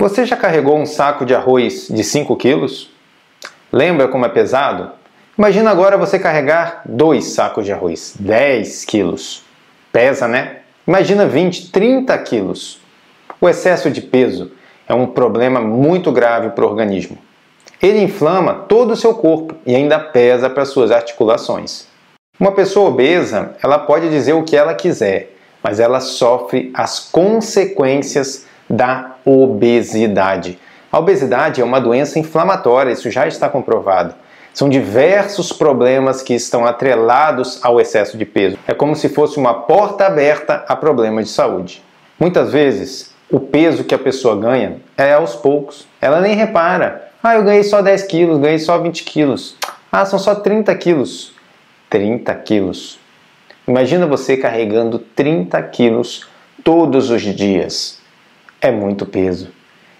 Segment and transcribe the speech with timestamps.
[0.00, 2.88] Você já carregou um saco de arroz de 5 quilos?
[3.72, 4.92] Lembra como é pesado?
[5.36, 9.42] Imagina agora você carregar dois sacos de arroz, 10 quilos.
[9.90, 10.58] Pesa, né?
[10.86, 12.80] Imagina 20, 30 quilos.
[13.40, 14.52] O excesso de peso
[14.88, 17.18] é um problema muito grave para o organismo.
[17.82, 21.88] Ele inflama todo o seu corpo e ainda pesa para suas articulações.
[22.38, 28.46] Uma pessoa obesa, ela pode dizer o que ela quiser, mas ela sofre as consequências
[28.70, 30.58] da obesidade.
[30.90, 34.14] A obesidade é uma doença inflamatória, isso já está comprovado.
[34.54, 38.58] São diversos problemas que estão atrelados ao excesso de peso.
[38.66, 41.82] É como se fosse uma porta aberta a problemas de saúde.
[42.18, 45.86] Muitas vezes, o peso que a pessoa ganha é aos poucos.
[46.00, 47.10] Ela nem repara.
[47.22, 49.56] Ah, eu ganhei só 10 quilos, ganhei só 20 quilos.
[49.92, 51.34] Ah, são só 30 quilos.
[51.90, 52.98] 30 quilos.
[53.66, 56.26] Imagina você carregando 30 quilos
[56.64, 57.98] todos os dias
[58.60, 59.48] é muito peso.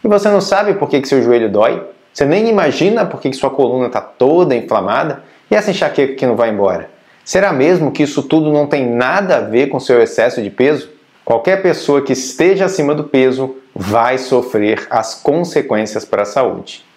[0.02, 3.30] E você não sabe por que, que seu joelho dói, você nem imagina por que,
[3.30, 6.90] que sua coluna está toda inflamada e essa enxaqueca que não vai embora.
[7.24, 10.90] Será mesmo que isso tudo não tem nada a ver com seu excesso de peso?
[11.24, 16.87] Qualquer pessoa que esteja acima do peso vai sofrer as consequências para a saúde.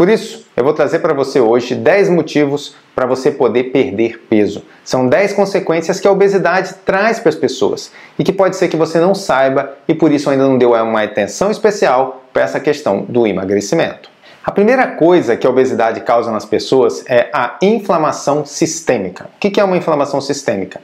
[0.00, 4.62] Por isso, eu vou trazer para você hoje 10 motivos para você poder perder peso.
[4.82, 8.78] São 10 consequências que a obesidade traz para as pessoas e que pode ser que
[8.78, 13.04] você não saiba e por isso ainda não deu uma atenção especial para essa questão
[13.06, 14.08] do emagrecimento.
[14.42, 19.26] A primeira coisa que a obesidade causa nas pessoas é a inflamação sistêmica.
[19.36, 20.80] O que é uma inflamação sistêmica?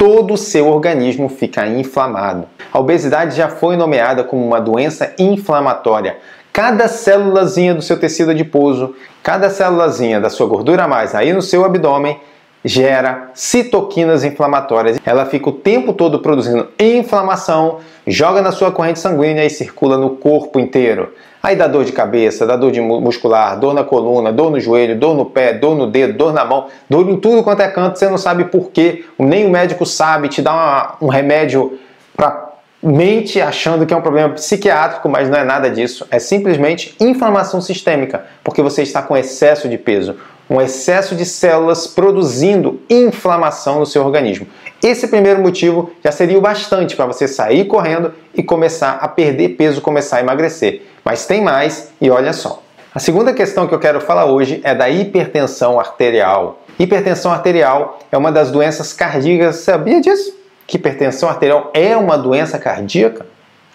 [0.00, 2.46] todo o seu organismo fica inflamado.
[2.72, 6.16] A obesidade já foi nomeada como uma doença inflamatória,
[6.60, 11.40] Cada célulazinha do seu tecido adiposo, cada célulazinha da sua gordura a mais aí no
[11.40, 12.20] seu abdômen
[12.62, 14.98] gera citoquinas inflamatórias.
[15.06, 20.10] Ela fica o tempo todo produzindo inflamação, joga na sua corrente sanguínea e circula no
[20.10, 21.14] corpo inteiro.
[21.42, 24.98] Aí dá dor de cabeça, dá dor de muscular, dor na coluna, dor no joelho,
[24.98, 27.98] dor no pé, dor no dedo, dor na mão, dor em tudo quanto é canto,
[27.98, 31.78] você não sabe por quê, nem o médico sabe, te dá uma, um remédio
[32.14, 32.49] para
[32.82, 36.06] mente achando que é um problema psiquiátrico, mas não é nada disso.
[36.10, 40.16] É simplesmente inflamação sistêmica, porque você está com excesso de peso,
[40.48, 44.46] um excesso de células produzindo inflamação no seu organismo.
[44.82, 49.50] Esse primeiro motivo já seria o bastante para você sair correndo e começar a perder
[49.50, 50.82] peso, começar a emagrecer.
[51.04, 52.62] Mas tem mais e olha só.
[52.92, 56.64] A segunda questão que eu quero falar hoje é da hipertensão arterial.
[56.76, 60.39] Hipertensão arterial é uma das doenças cardíacas, sabia disso?
[60.70, 63.26] Que hipertensão arterial é uma doença cardíaca?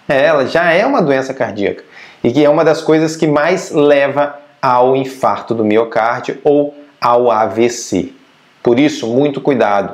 [0.08, 1.84] É, ela já é uma doença cardíaca
[2.24, 7.30] e que é uma das coisas que mais leva ao infarto do miocárdio ou ao
[7.30, 8.14] AVC.
[8.64, 9.94] Por isso, muito cuidado.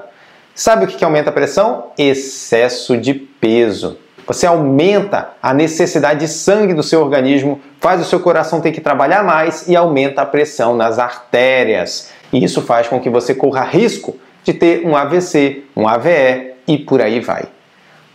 [0.53, 1.87] Sabe o que aumenta a pressão?
[1.97, 3.97] Excesso de peso.
[4.27, 8.79] Você aumenta a necessidade de sangue do seu organismo, faz o seu coração ter que
[8.79, 12.11] trabalhar mais e aumenta a pressão nas artérias.
[12.31, 16.77] E isso faz com que você corra risco de ter um AVC, um AVE e
[16.77, 17.43] por aí vai.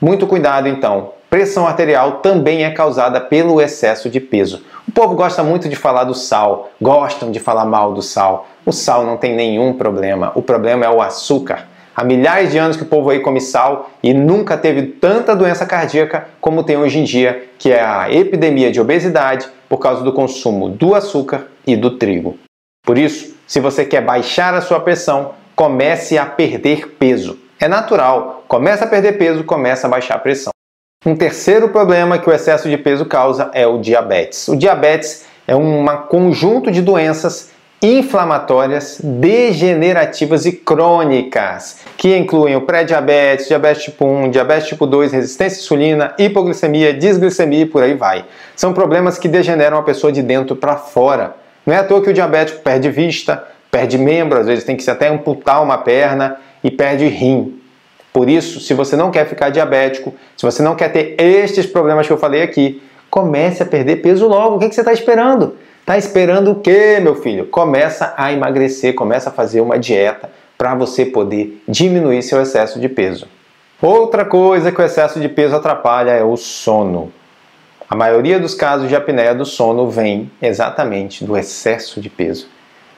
[0.00, 1.12] Muito cuidado então.
[1.28, 4.64] Pressão arterial também é causada pelo excesso de peso.
[4.88, 8.46] O povo gosta muito de falar do sal, gostam de falar mal do sal.
[8.64, 10.32] O sal não tem nenhum problema.
[10.34, 11.66] O problema é o açúcar.
[11.94, 15.66] Há milhares de anos que o povo aí come sal e nunca teve tanta doença
[15.66, 20.12] cardíaca como tem hoje em dia, que é a epidemia de obesidade por causa do
[20.12, 22.38] consumo do açúcar e do trigo.
[22.84, 27.45] Por isso, se você quer baixar a sua pressão, comece a perder peso.
[27.58, 30.52] É natural, começa a perder peso, começa a baixar a pressão.
[31.06, 34.46] Um terceiro problema que o excesso de peso causa é o diabetes.
[34.48, 37.50] O diabetes é um conjunto de doenças
[37.80, 45.58] inflamatórias, degenerativas e crônicas, que incluem o pré-diabetes, diabetes tipo 1, diabetes tipo 2, resistência
[45.58, 48.26] à insulina, hipoglicemia, desglicemia e por aí vai.
[48.54, 51.36] São problemas que degeneram a pessoa de dentro para fora.
[51.64, 54.82] Não é à toa que o diabético perde vista, perde membro, às vezes tem que
[54.82, 56.36] se até amputar uma perna
[56.66, 57.60] e perde rim.
[58.12, 62.08] Por isso, se você não quer ficar diabético, se você não quer ter estes problemas
[62.08, 64.56] que eu falei aqui, comece a perder peso logo.
[64.56, 65.54] O que você está esperando?
[65.80, 67.46] Está esperando o quê, meu filho?
[67.46, 70.28] Começa a emagrecer, começa a fazer uma dieta
[70.58, 73.28] para você poder diminuir seu excesso de peso.
[73.80, 77.12] Outra coisa que o excesso de peso atrapalha é o sono.
[77.88, 82.48] A maioria dos casos de apneia do sono vem exatamente do excesso de peso.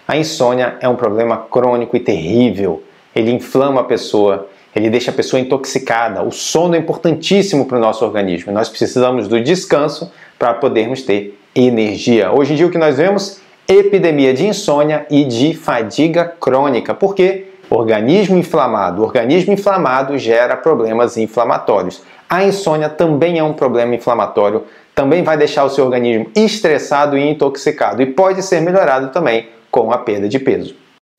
[0.07, 2.83] A insônia é um problema crônico e terrível
[3.15, 6.23] ele inflama a pessoa, ele deixa a pessoa intoxicada.
[6.23, 8.53] O sono é importantíssimo para o nosso organismo.
[8.53, 12.33] Nós precisamos do descanso para podermos ter energia.
[12.33, 13.41] Hoje em dia o que nós vemos?
[13.67, 16.95] Epidemia de insônia e de fadiga crônica.
[16.95, 17.49] Por quê?
[17.69, 19.03] Organismo inflamado.
[19.03, 22.03] O organismo inflamado gera problemas inflamatórios.
[22.29, 24.65] A insônia também é um problema inflamatório,
[24.95, 29.91] também vai deixar o seu organismo estressado e intoxicado e pode ser melhorado também com
[29.93, 30.75] a perda de peso.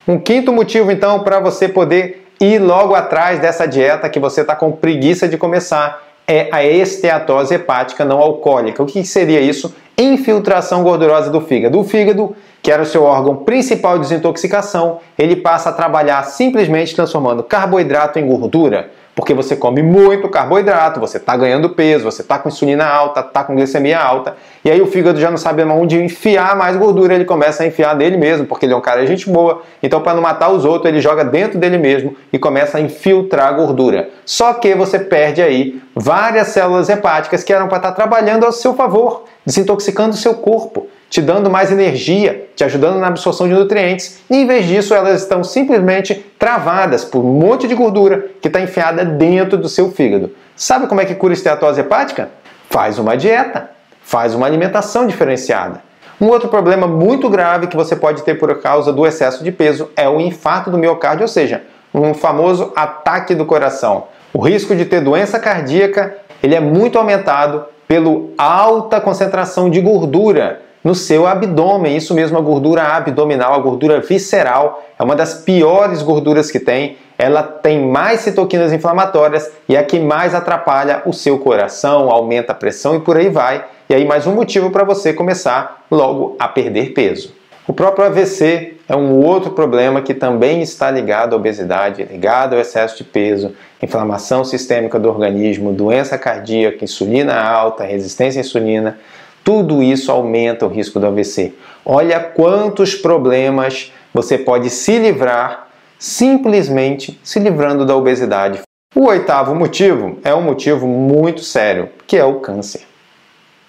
[0.08, 4.56] Um quinto motivo, então, para você poder ir logo atrás dessa dieta que você está
[4.56, 8.82] com preguiça de começar é a esteatose hepática não alcoólica.
[8.82, 9.74] O que seria isso?
[9.98, 11.78] Infiltração gordurosa do fígado.
[11.78, 16.94] O fígado, que era o seu órgão principal de desintoxicação, ele passa a trabalhar simplesmente
[16.94, 22.38] transformando carboidrato em gordura porque você come muito carboidrato, você está ganhando peso, você está
[22.38, 26.02] com insulina alta, está com glicemia alta, e aí o fígado já não sabe onde
[26.02, 29.08] enfiar mais gordura, ele começa a enfiar dele mesmo, porque ele é um cara de
[29.08, 32.78] gente boa, então para não matar os outros, ele joga dentro dele mesmo e começa
[32.78, 34.08] a infiltrar gordura.
[34.24, 38.52] Só que você perde aí várias células hepáticas que eram para estar tá trabalhando ao
[38.52, 43.52] seu favor, desintoxicando o seu corpo te dando mais energia, te ajudando na absorção de
[43.52, 44.20] nutrientes.
[44.30, 48.60] E em vez disso, elas estão simplesmente travadas por um monte de gordura que está
[48.60, 50.30] enfiada dentro do seu fígado.
[50.54, 52.30] Sabe como é que cura esteatose hepática?
[52.70, 53.70] Faz uma dieta,
[54.02, 55.82] faz uma alimentação diferenciada.
[56.20, 59.90] Um outro problema muito grave que você pode ter por causa do excesso de peso
[59.96, 61.62] é o infarto do miocárdio, ou seja,
[61.92, 64.04] um famoso ataque do coração.
[64.32, 70.62] O risco de ter doença cardíaca ele é muito aumentado pela alta concentração de gordura
[70.82, 71.96] no seu abdômen.
[71.96, 76.96] Isso mesmo, a gordura abdominal, a gordura visceral, é uma das piores gorduras que tem.
[77.18, 82.52] Ela tem mais citoquinas inflamatórias e é a que mais atrapalha o seu coração, aumenta
[82.52, 83.64] a pressão e por aí vai.
[83.88, 87.34] E aí, mais um motivo para você começar logo a perder peso.
[87.66, 92.60] O próprio AVC é um outro problema que também está ligado à obesidade, ligado ao
[92.60, 98.98] excesso de peso, inflamação sistêmica do organismo, doença cardíaca, insulina alta, resistência à insulina.
[99.44, 101.54] Tudo isso aumenta o risco do AVC.
[101.84, 108.62] Olha quantos problemas você pode se livrar simplesmente se livrando da obesidade.
[108.94, 112.82] O oitavo motivo é um motivo muito sério, que é o câncer.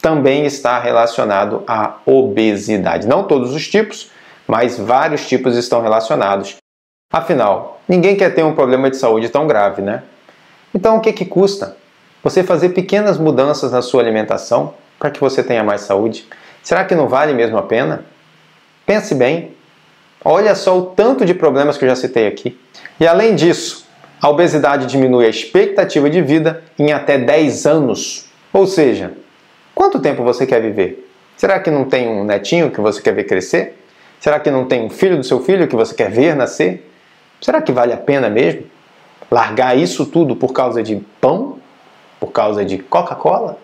[0.02, 3.08] Também está relacionado à obesidade.
[3.08, 4.10] Não todos os tipos,
[4.48, 6.56] mas vários tipos estão relacionados.
[7.14, 10.04] Afinal, ninguém quer ter um problema de saúde tão grave, né?
[10.74, 11.78] Então, o que, que custa?
[12.24, 16.28] Você fazer pequenas mudanças na sua alimentação para que você tenha mais saúde?
[16.62, 18.06] Será que não vale mesmo a pena?
[18.86, 19.56] Pense bem.
[20.24, 22.56] Olha só o tanto de problemas que eu já citei aqui.
[23.00, 23.88] E além disso,
[24.22, 28.28] a obesidade diminui a expectativa de vida em até 10 anos.
[28.54, 29.14] Ou seja,
[29.74, 31.12] quanto tempo você quer viver?
[31.36, 33.84] Será que não tem um netinho que você quer ver crescer?
[34.20, 36.88] Será que não tem um filho do seu filho que você quer ver nascer?
[37.42, 38.66] Será que vale a pena mesmo
[39.32, 41.58] largar isso tudo por causa de pão?
[42.20, 43.58] Por causa de Coca-Cola?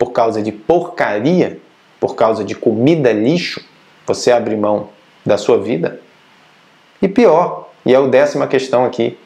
[0.00, 1.58] Por causa de porcaria,
[2.00, 3.60] por causa de comida lixo,
[4.06, 4.88] você abre mão
[5.26, 6.00] da sua vida?
[7.02, 9.18] E pior, e é a décima questão aqui,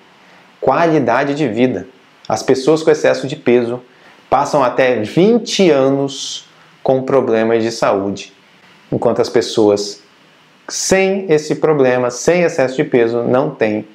[0.60, 1.86] qualidade de vida.
[2.28, 3.80] As pessoas com excesso de peso
[4.28, 6.48] passam até 20 anos
[6.82, 8.32] com problemas de saúde,
[8.90, 10.02] enquanto as pessoas
[10.68, 13.86] sem esse problema, sem excesso de peso, não têm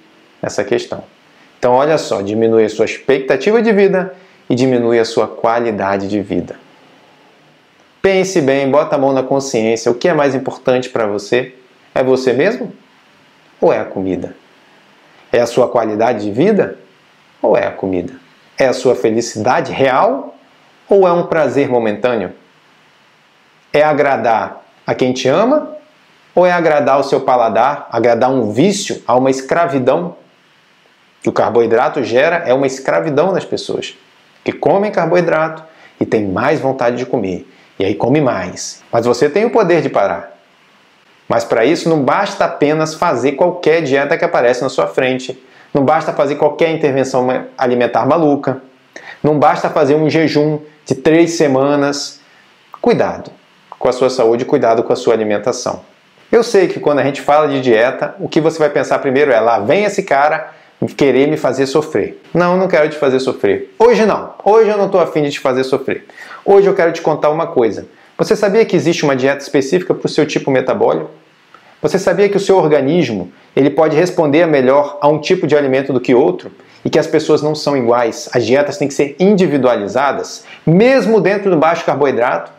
[0.41, 1.03] essa questão.
[1.57, 4.15] Então, olha só, diminui a sua expectativa de vida
[4.49, 6.68] e diminui a sua qualidade de vida.
[8.01, 9.91] Pense bem, bota a mão na consciência.
[9.91, 11.55] O que é mais importante para você?
[11.93, 12.71] É você mesmo?
[13.59, 14.35] Ou é a comida?
[15.31, 16.77] É a sua qualidade de vida?
[17.41, 18.13] Ou é a comida?
[18.57, 20.37] É a sua felicidade real?
[20.87, 22.31] Ou é um prazer momentâneo?
[23.73, 25.75] É agradar a quem te ama?
[26.33, 30.15] Ou é agradar o seu paladar, agradar um vício, a uma escravidão?
[31.21, 33.97] Que o carboidrato gera é uma escravidão nas pessoas
[34.41, 35.63] que comem carboidrato
[35.99, 37.45] e têm mais vontade de comer
[37.79, 38.83] e aí come mais.
[38.91, 40.37] Mas você tem o poder de parar.
[41.27, 45.41] Mas para isso não basta apenas fazer qualquer dieta que aparece na sua frente.
[45.73, 48.61] Não basta fazer qualquer intervenção alimentar maluca.
[49.23, 52.19] Não basta fazer um jejum de três semanas.
[52.81, 53.31] Cuidado
[53.77, 55.81] com a sua saúde, cuidado com a sua alimentação.
[56.31, 59.31] Eu sei que quando a gente fala de dieta, o que você vai pensar primeiro
[59.31, 60.51] é lá vem esse cara
[60.87, 62.21] querer me fazer sofrer.
[62.33, 63.73] Não, não quero te fazer sofrer.
[63.77, 64.33] Hoje não.
[64.43, 66.05] Hoje eu não estou afim de te fazer sofrer.
[66.45, 67.87] Hoje eu quero te contar uma coisa.
[68.17, 71.09] Você sabia que existe uma dieta específica para o seu tipo metabólico?
[71.81, 75.93] Você sabia que o seu organismo ele pode responder melhor a um tipo de alimento
[75.93, 76.51] do que outro?
[76.83, 78.29] E que as pessoas não são iguais.
[78.33, 82.51] As dietas têm que ser individualizadas, mesmo dentro do baixo carboidrato.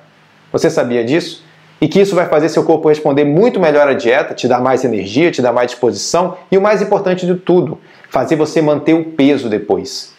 [0.53, 1.45] Você sabia disso?
[1.81, 4.85] E que isso vai fazer seu corpo responder muito melhor à dieta, te dar mais
[4.85, 7.79] energia, te dar mais disposição e o mais importante de tudo,
[8.11, 10.13] fazer você manter o peso depois.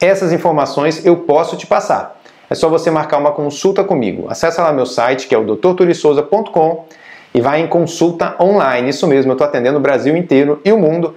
[0.00, 2.20] Essas informações eu posso te passar.
[2.50, 4.26] É só você marcar uma consulta comigo.
[4.28, 6.86] Acesse lá meu site, que é o drturisouza.com
[7.34, 8.90] e vai em consulta online.
[8.90, 11.14] Isso mesmo, eu estou atendendo o Brasil inteiro e o mundo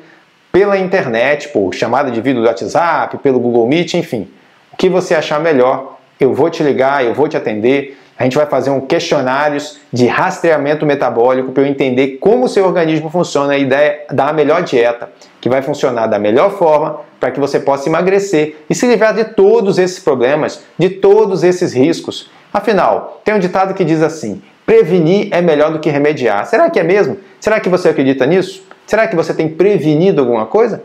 [0.52, 4.30] pela internet, por chamada de vídeo do WhatsApp, pelo Google Meet, enfim.
[4.74, 7.98] O que você achar melhor, eu vou te ligar, eu vou te atender.
[8.18, 12.64] A gente vai fazer um questionários de rastreamento metabólico para eu entender como o seu
[12.64, 15.10] organismo funciona e dar a melhor dieta,
[15.42, 19.24] que vai funcionar da melhor forma para que você possa emagrecer e se livrar de
[19.24, 22.30] todos esses problemas, de todos esses riscos.
[22.54, 26.46] Afinal, tem um ditado que diz assim: prevenir é melhor do que remediar.
[26.46, 27.18] Será que é mesmo?
[27.40, 28.64] Será que você acredita nisso?
[28.86, 30.84] Será que você tem prevenido alguma coisa?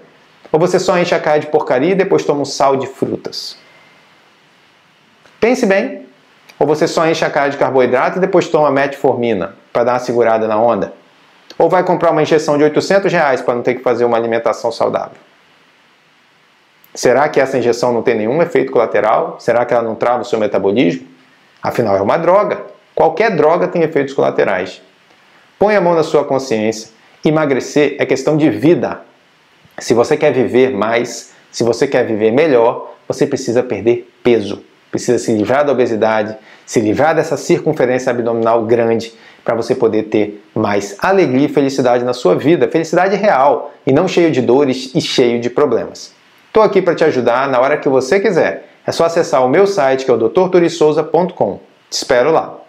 [0.51, 3.66] Ou você só enche a cara de porcaria e depois toma um sal de frutas?
[5.41, 6.07] Pense bem.
[6.59, 9.99] Ou você só enche a cara de carboidrato e depois toma metformina para dar uma
[9.99, 10.93] segurada na onda?
[11.59, 14.73] Ou vai comprar uma injeção de 800 reais para não ter que fazer uma alimentação
[14.73, 15.19] saudável?
[16.95, 19.37] Será que essa injeção não tem nenhum efeito colateral?
[19.39, 21.07] Será que ela não trava o seu metabolismo?
[21.63, 22.65] Afinal, é uma droga.
[22.95, 24.81] Qualquer droga tem efeitos colaterais.
[25.59, 26.91] Põe a mão na sua consciência.
[27.23, 29.03] Emagrecer é questão de vida.
[29.79, 34.65] Se você quer viver mais, se você quer viver melhor, você precisa perder peso.
[34.91, 39.13] Precisa se livrar da obesidade, se livrar dessa circunferência abdominal grande
[39.45, 44.09] para você poder ter mais alegria e felicidade na sua vida, felicidade real e não
[44.09, 46.13] cheio de dores e cheio de problemas.
[46.49, 48.69] Estou aqui para te ajudar na hora que você quiser.
[48.87, 51.61] É só acessar o meu site que é o drturisouza.com.
[51.91, 52.66] Te espero lá.